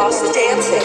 [0.00, 0.82] lost dancing.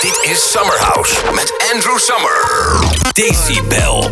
[0.00, 2.46] Dit is Summerhouse met Andrew Summer.
[3.12, 4.10] Decibel.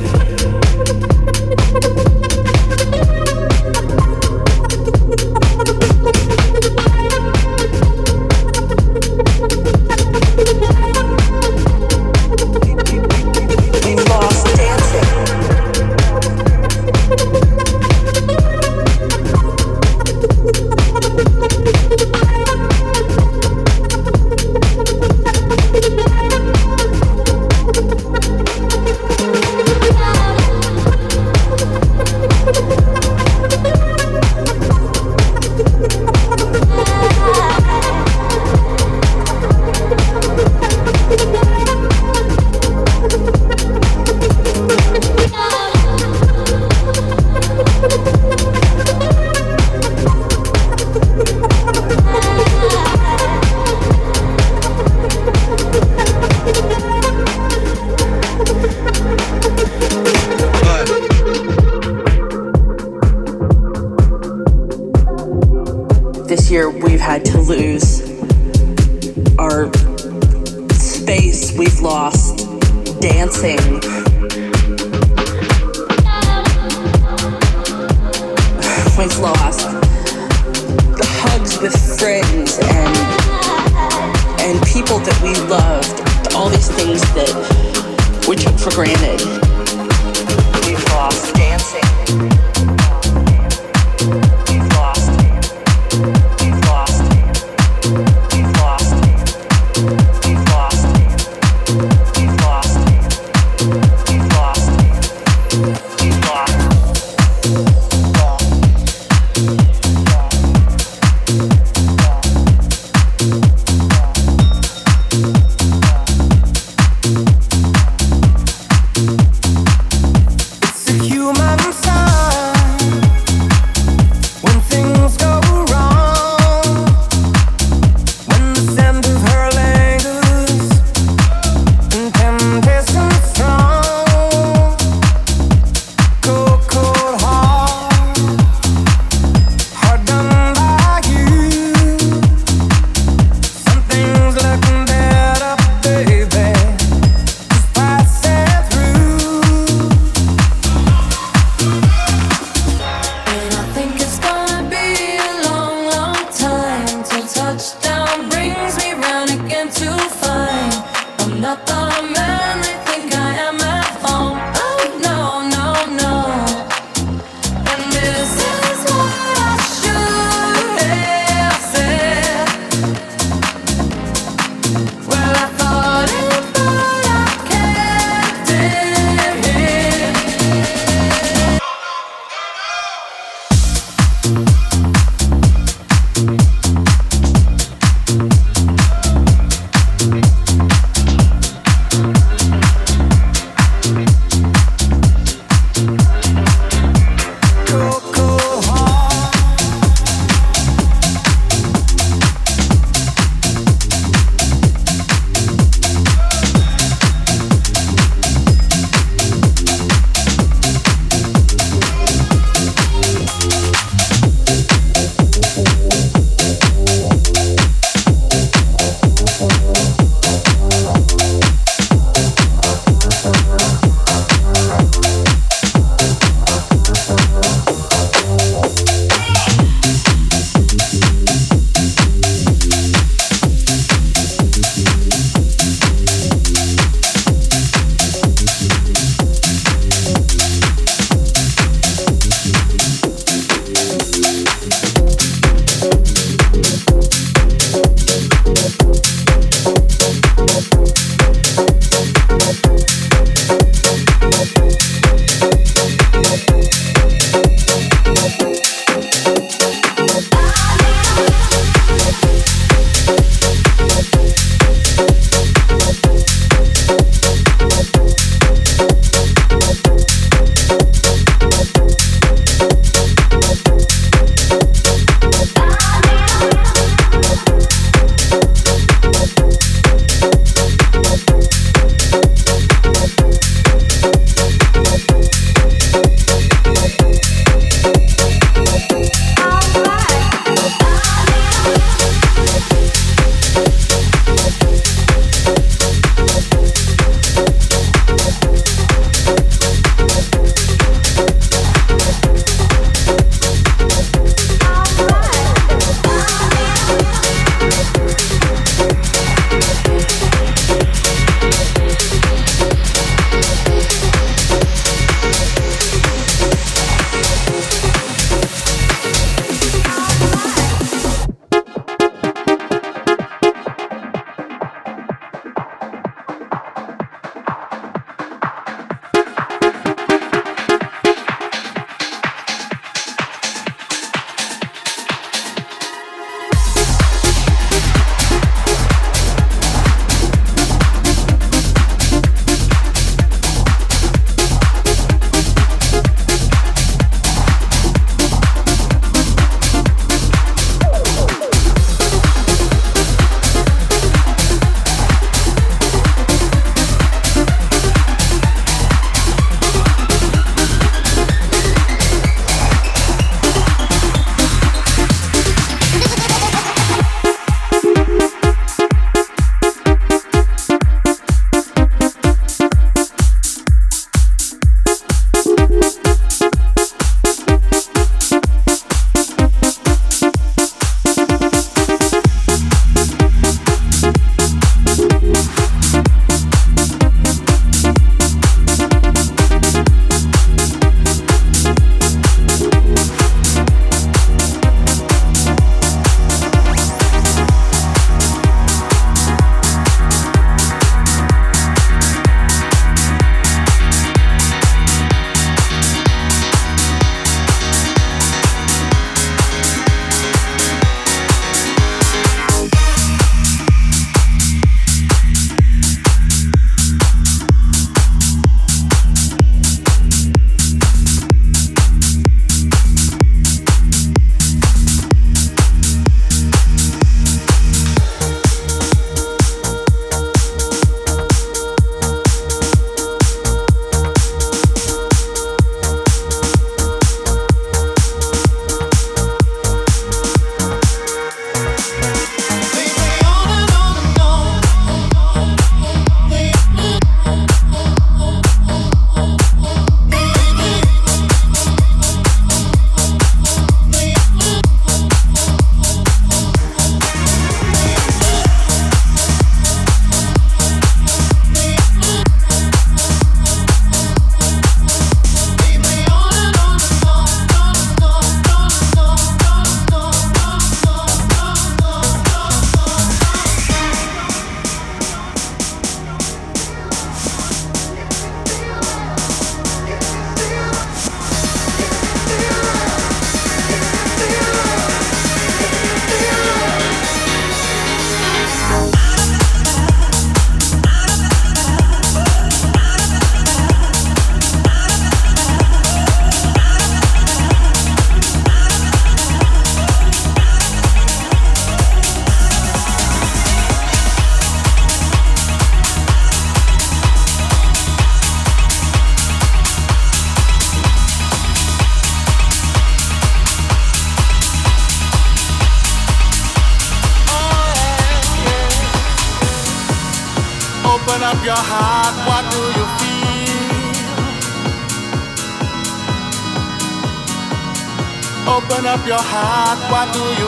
[530.01, 530.40] Heart,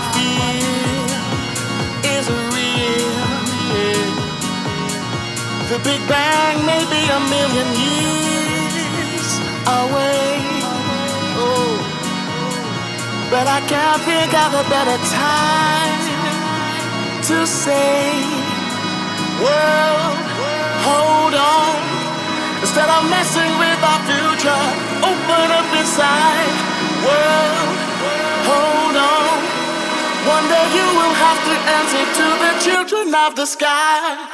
[33.15, 34.32] of the sky.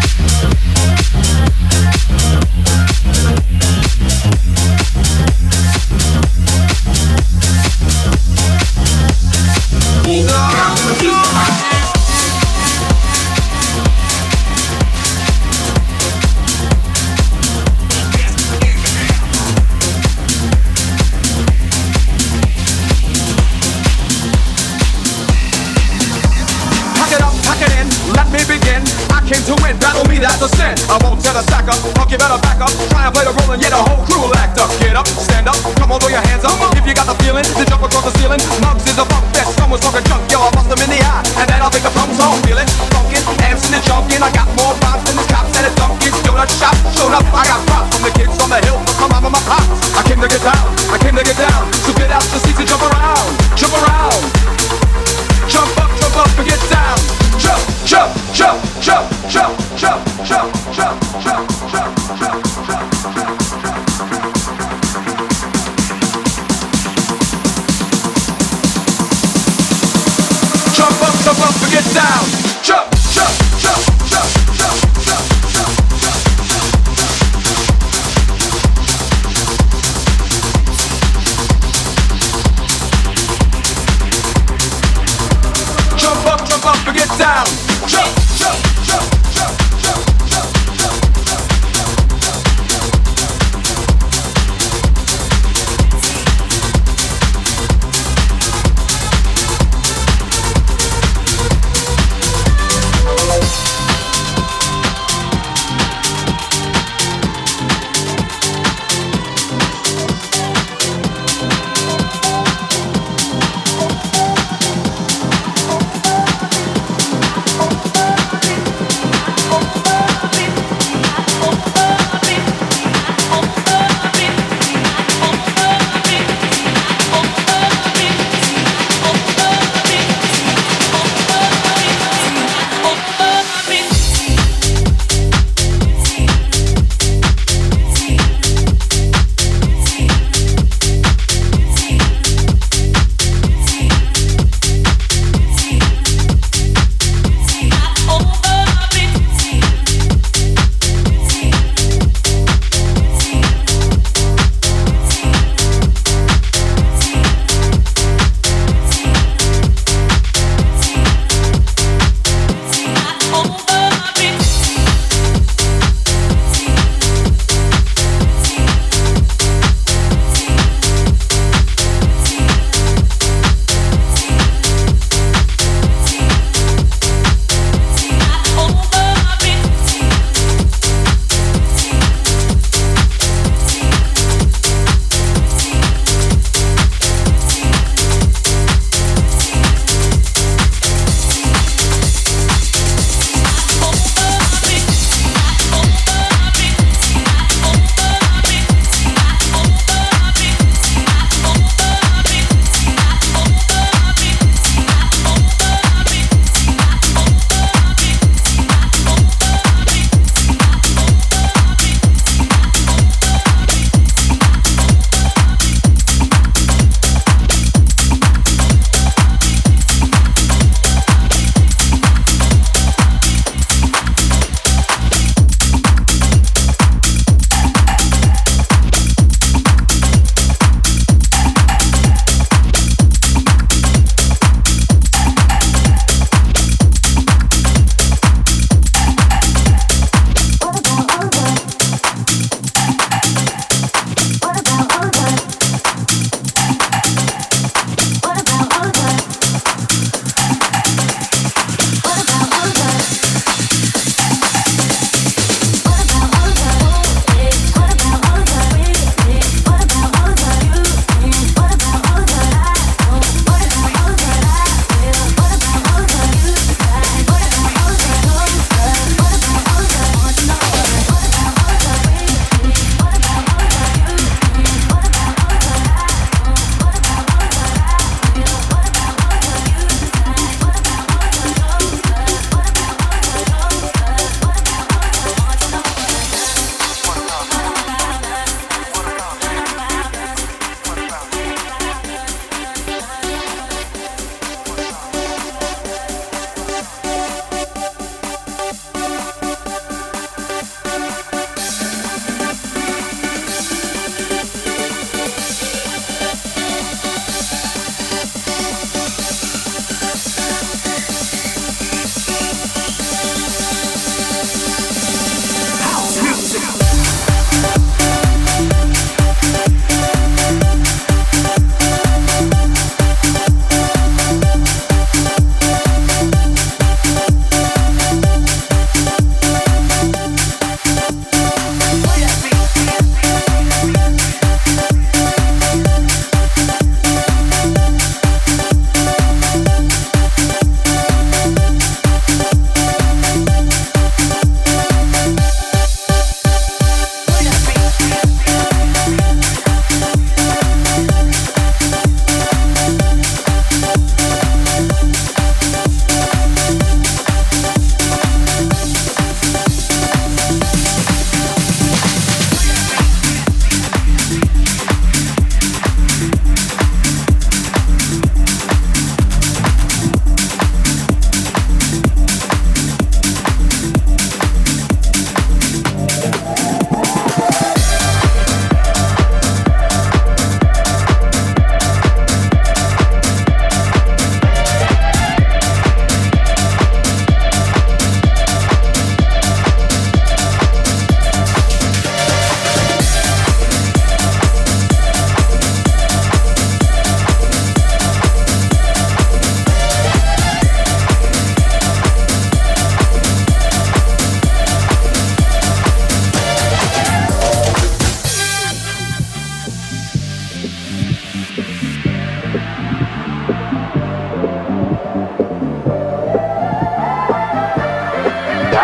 [33.48, 34.68] And play the and whole crew will act up.
[34.76, 36.60] Get up, stand up, come on, throw your hands up.
[36.76, 38.36] If you got the feeling, then jump across the ceiling.
[38.60, 41.24] Mugs is a funk fest, someone's talking junk, yo, I bust them in the eye.
[41.40, 42.68] And then I'll make the drums all feel it.
[42.92, 46.12] Funkin', amps in the junkin', I got more vibes than the cops at a Dunkin'
[46.28, 46.76] Donut shop.
[46.92, 49.42] Showed up, I got props from the kids on the hill, from my mama, my
[49.48, 49.96] pops.
[49.96, 51.72] I came to get down, I came to get down.
[51.88, 53.47] So get out the seats and jump around.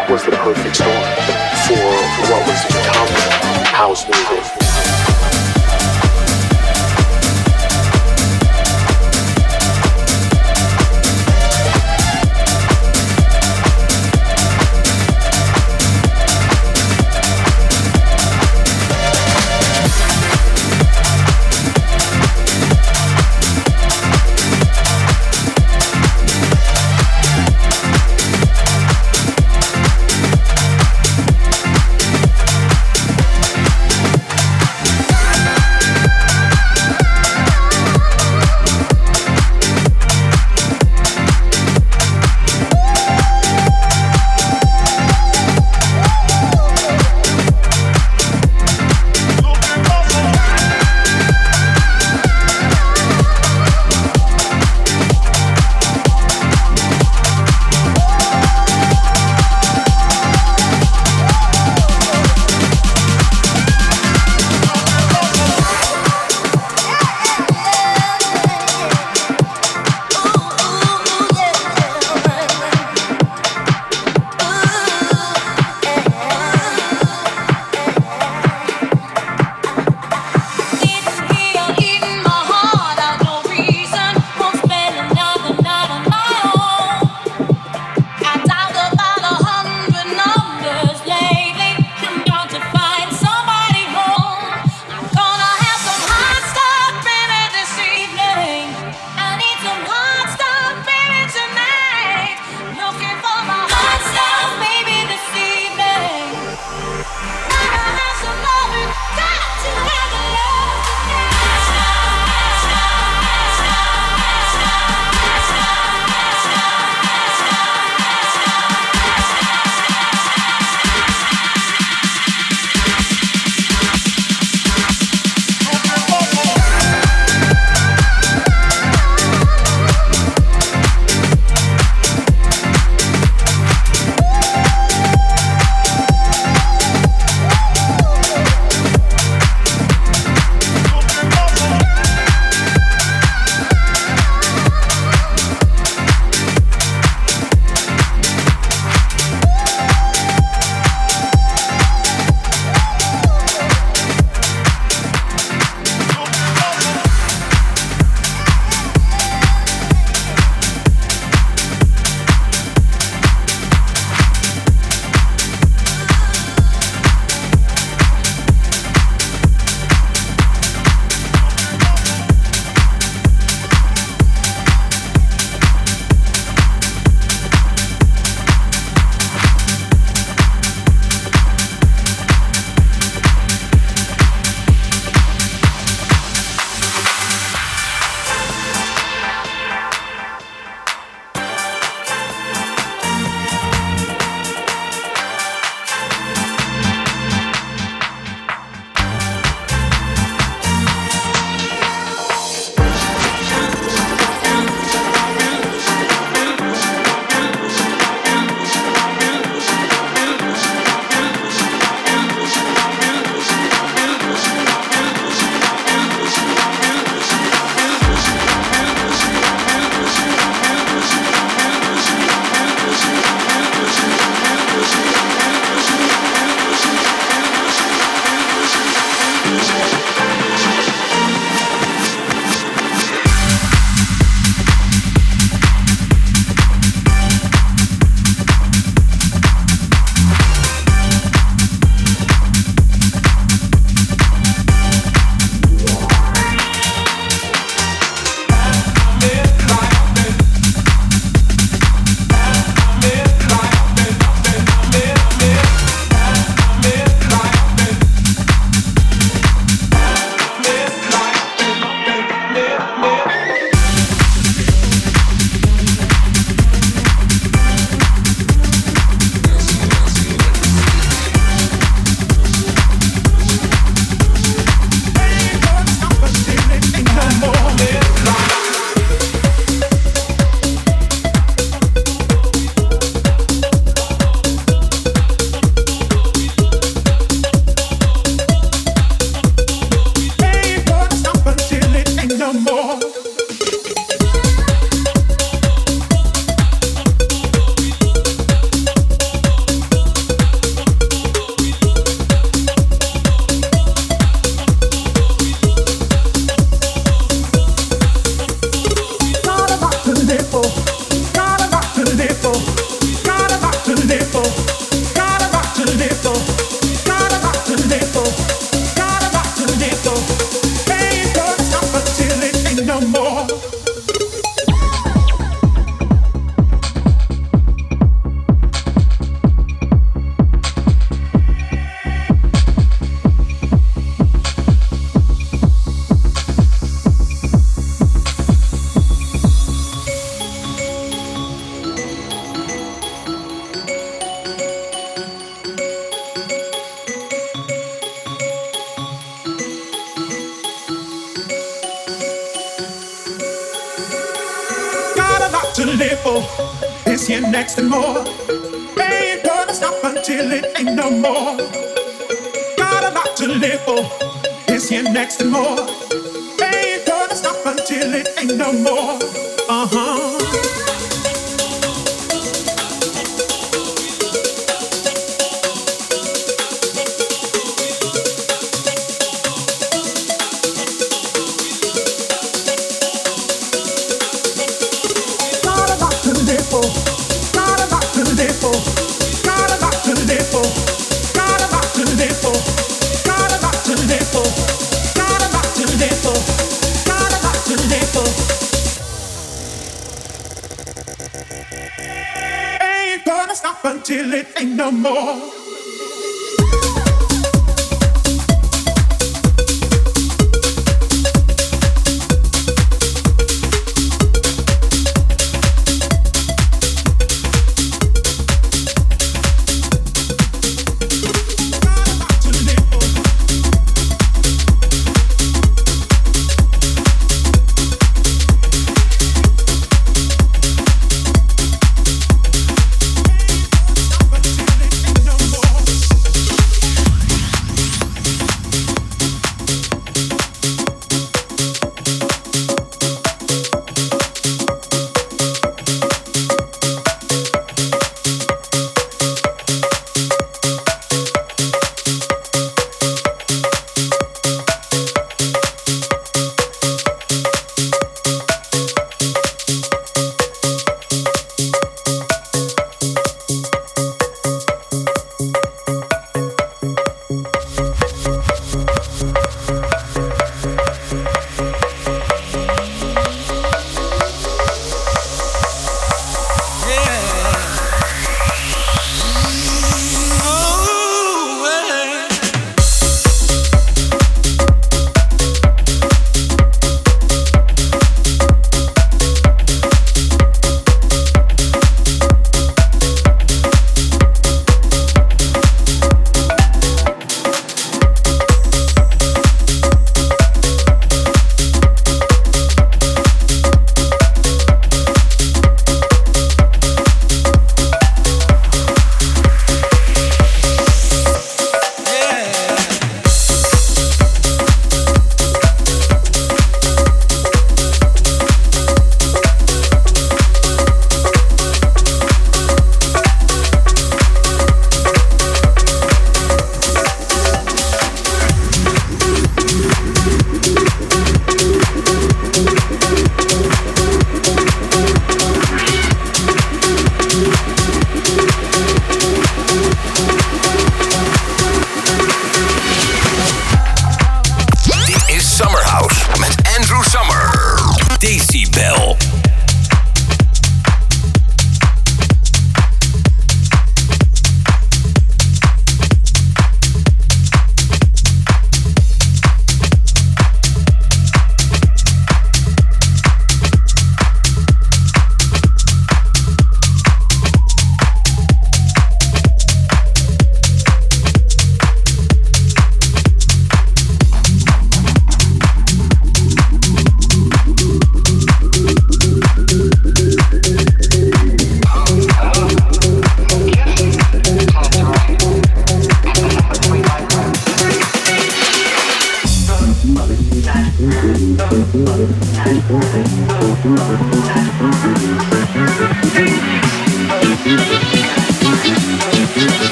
[0.00, 0.90] That was the perfect storm
[1.66, 1.76] for,
[2.16, 3.08] for what was to become
[3.66, 4.59] house music.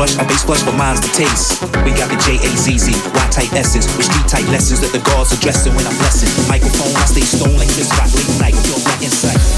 [0.00, 1.60] blush, my bass flush, but mine's the taste.
[1.84, 5.96] We got the J-A-Z-Z, Y-type essence, with street-type lessons that the gods dressing when I'm
[6.00, 6.32] blessing.
[6.48, 9.49] Microphone, I stay stoned like this, Rock, late night, pure black insight.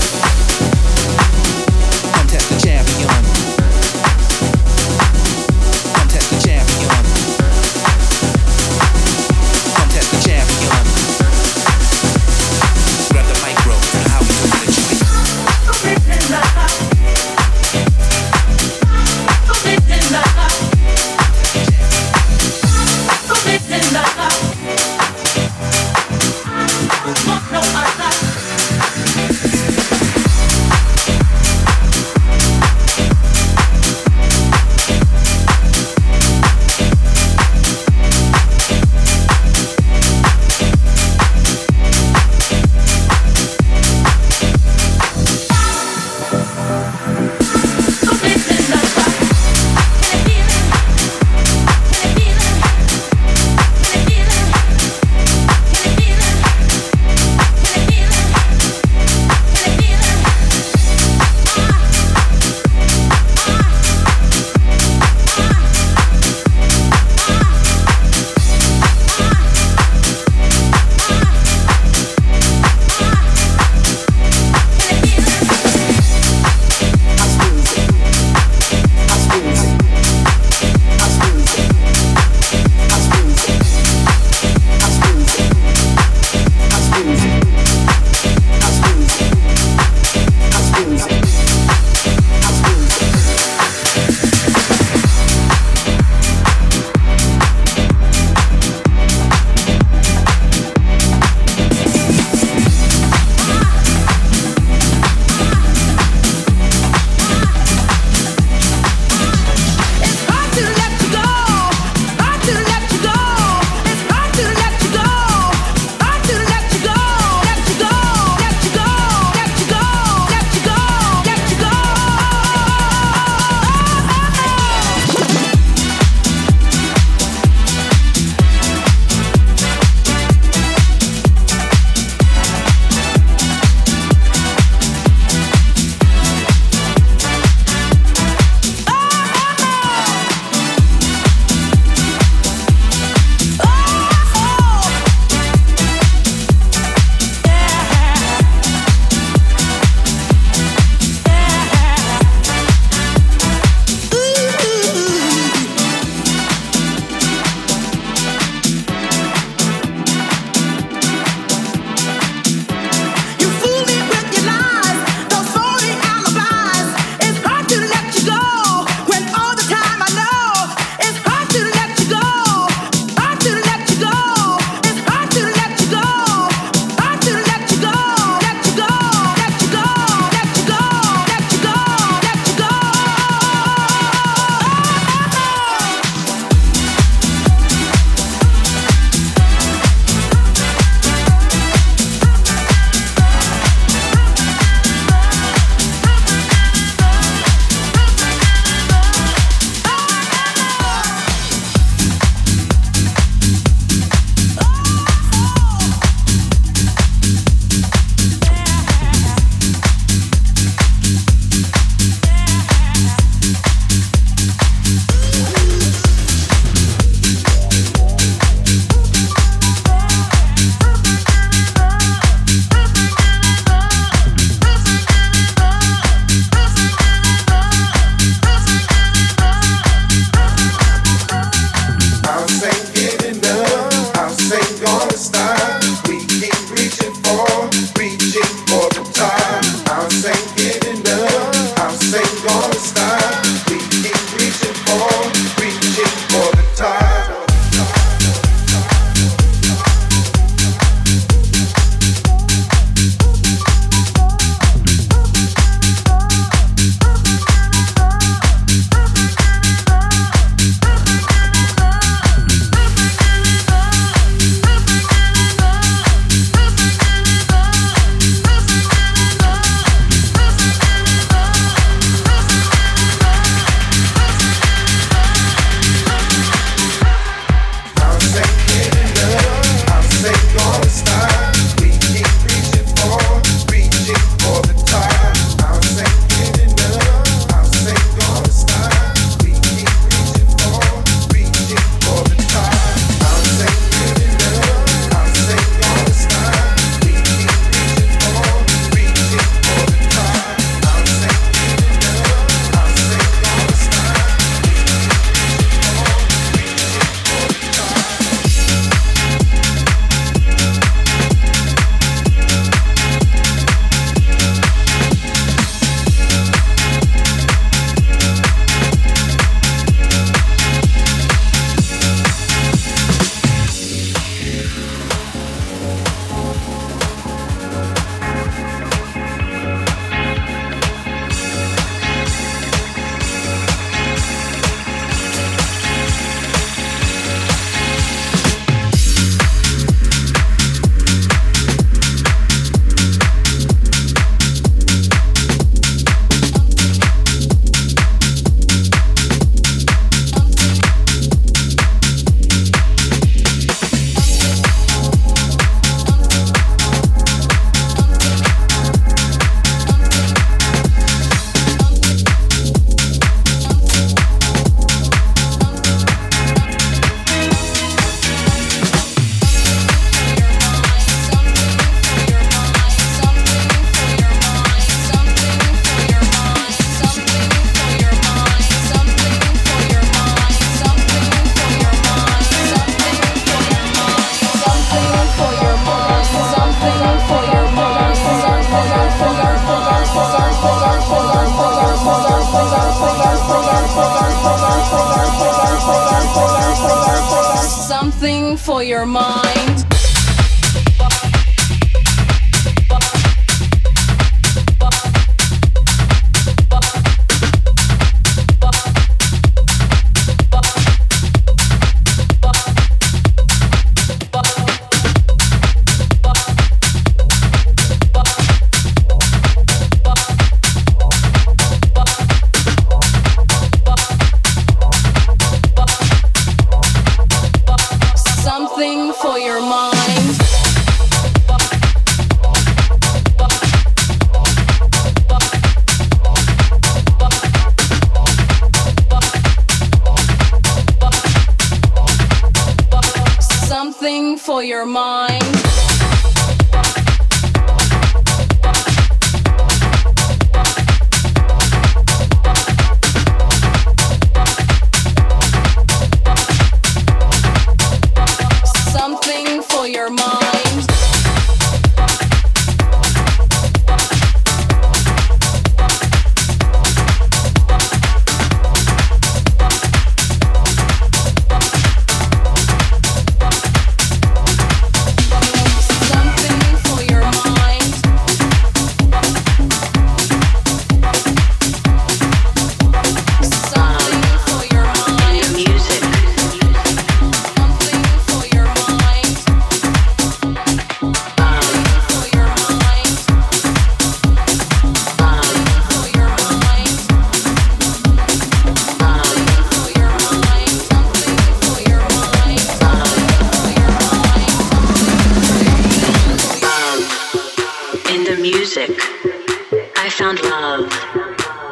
[510.23, 510.93] found love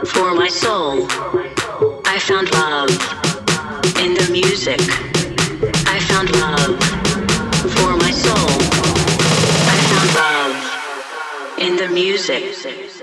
[0.09, 1.07] for my soul.
[2.05, 2.91] I found love
[4.03, 4.81] in the music.
[5.87, 6.75] I found love
[7.77, 8.51] for my soul.
[9.75, 13.00] I found love in the music.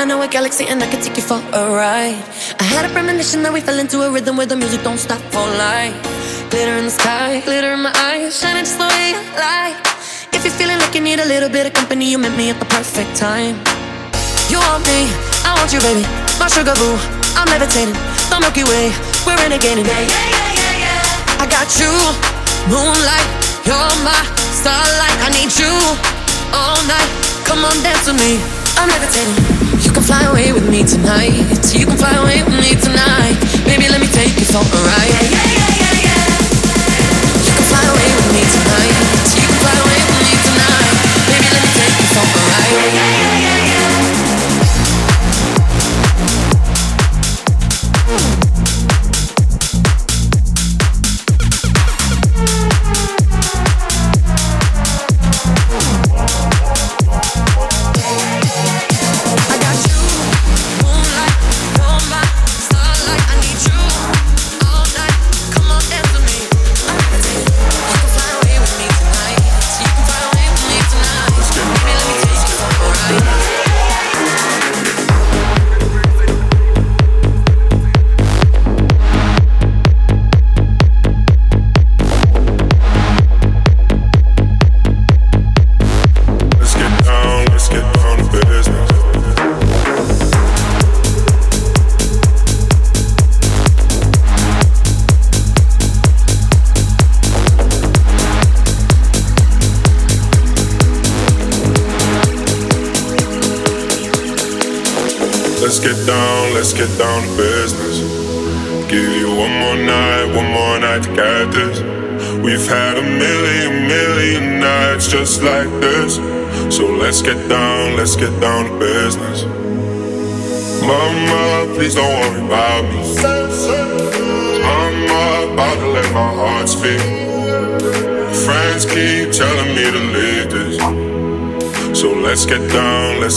[0.00, 2.16] I know a galaxy and I can take you for a ride.
[2.56, 5.20] I had a premonition that we fell into a rhythm where the music don't stop
[5.28, 5.92] for life.
[6.48, 9.76] Glitter in the sky, glitter in my eyes, shining just the way you like.
[10.32, 12.56] If you're feeling like you need a little bit of company, you met me at
[12.56, 13.60] the perfect time.
[14.48, 15.04] You want me,
[15.44, 16.08] I want you, baby.
[16.40, 16.96] My sugar boo,
[17.36, 17.92] I'm levitating.
[18.32, 18.88] The Milky Way,
[19.28, 19.84] we're renegading.
[19.84, 21.44] Yeah, yeah, yeah, yeah, yeah.
[21.44, 21.92] I got you,
[22.72, 23.28] moonlight,
[23.68, 24.16] you're my
[24.64, 25.18] starlight.
[25.20, 25.76] I need you
[26.56, 27.10] all night.
[27.44, 28.40] Come on, dance with me.
[28.80, 29.69] I'm levitating.
[29.80, 31.32] You can fly away with me tonight.
[31.72, 33.36] You can fly away with me tonight.
[33.64, 35.08] Baby, let me take you for a ride.
[35.08, 37.44] Yeah, yeah, yeah, yeah, yeah.
[37.44, 38.94] You can fly away with me tonight.
[39.40, 40.92] You can fly away with me tonight.
[41.32, 42.42] Baby, let me take you for a
[43.00, 43.09] ride.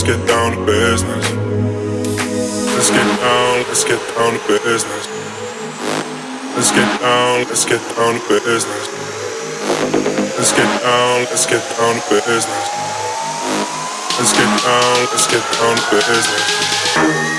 [0.03, 1.31] Let's get down to business.
[2.75, 5.07] Let's get down, let's get down to business.
[6.55, 8.87] Let's get down, let's get down to business.
[10.37, 12.69] Let's get down, let's get down to business.
[14.19, 17.32] Let's get down, let's get down to business.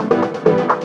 [0.00, 0.79] Música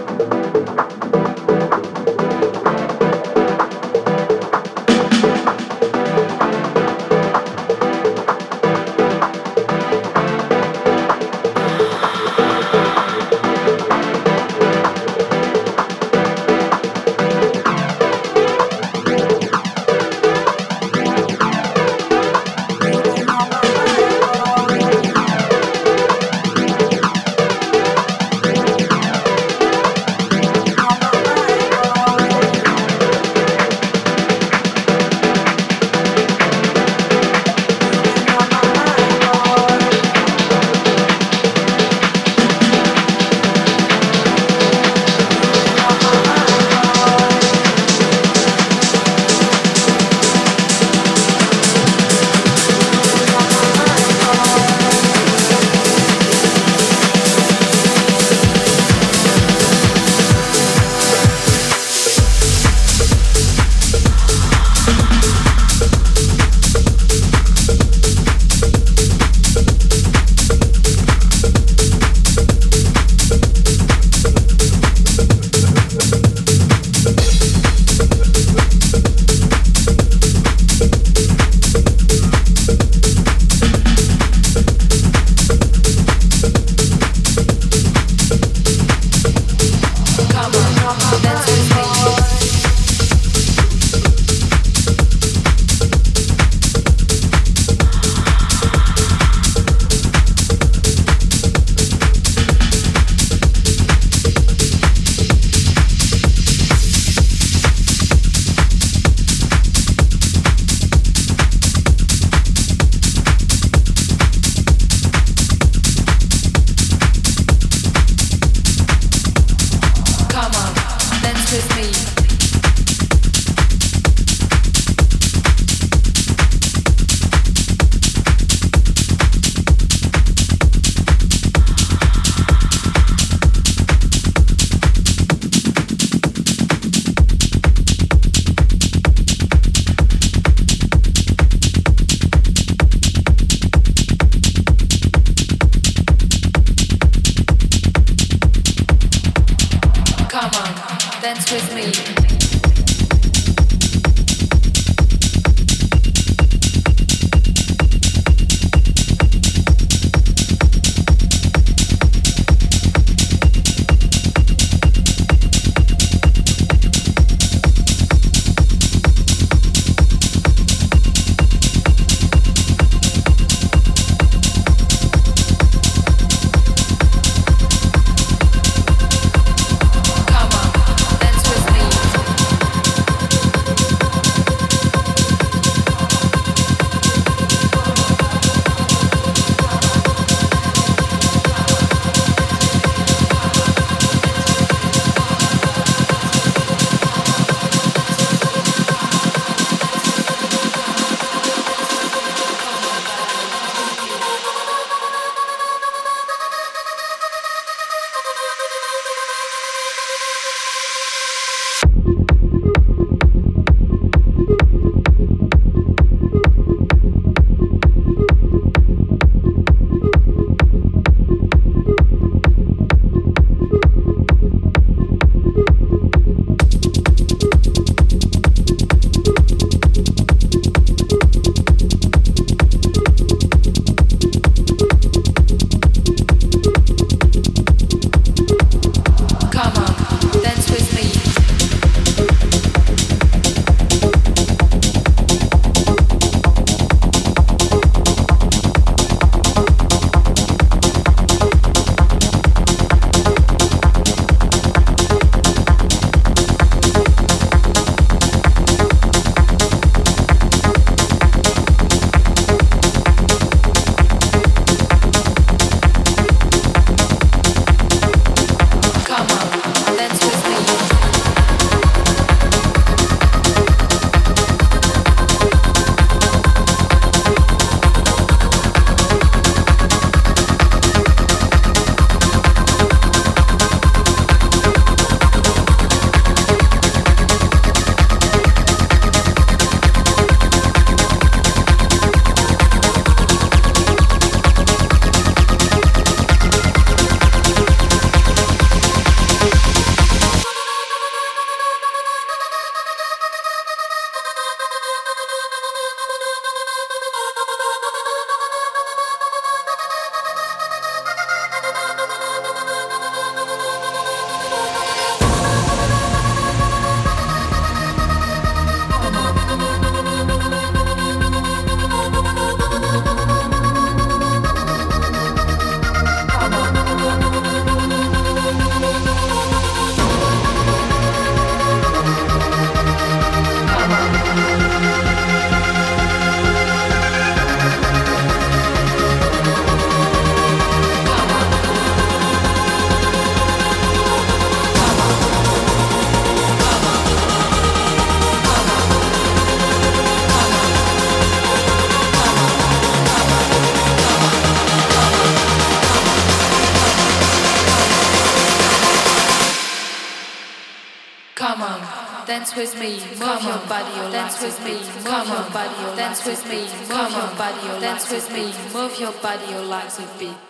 [368.76, 370.44] move your body, your like a beat.